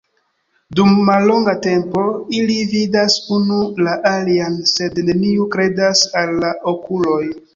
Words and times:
Dum 0.77 0.93
mallonga 1.09 1.53
tempo 1.65 2.05
ili 2.37 2.55
vidas 2.71 3.17
unu 3.37 3.59
la 3.87 3.93
alian, 4.13 4.57
sed 4.73 4.97
neniu 5.11 5.47
kredas 5.57 6.01
al 6.23 6.33
la 6.45 6.51
okuloj. 6.75 7.23